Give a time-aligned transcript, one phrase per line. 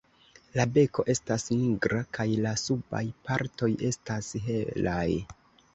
[0.59, 5.09] La beko estas nigra kaj la subaj partoj estas helaj.